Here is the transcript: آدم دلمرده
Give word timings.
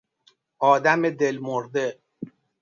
آدم 0.73 1.09
دلمرده 1.09 1.99